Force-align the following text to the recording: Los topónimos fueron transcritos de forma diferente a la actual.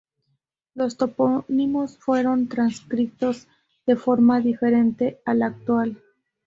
Los 0.73 0.97
topónimos 0.97 1.99
fueron 1.99 2.47
transcritos 2.47 3.45
de 3.85 3.95
forma 3.95 4.39
diferente 4.41 5.21
a 5.25 5.35
la 5.35 5.45
actual. 5.45 6.01